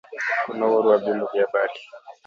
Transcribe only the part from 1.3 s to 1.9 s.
vya habari